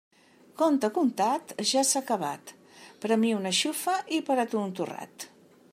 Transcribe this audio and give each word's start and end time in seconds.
Conte 0.61 0.87
contat, 0.95 1.53
ja 1.73 1.83
s'ha 1.89 1.99
acabat; 2.05 2.55
per 3.03 3.13
a 3.15 3.19
mi 3.25 3.35
una 3.41 3.53
xufa 3.61 3.99
i 4.19 4.23
per 4.31 4.41
a 4.45 4.47
tu 4.55 4.65
un 4.69 4.73
torrat. 4.81 5.27